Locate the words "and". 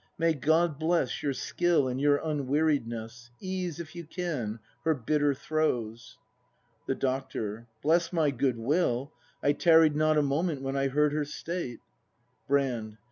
1.87-2.01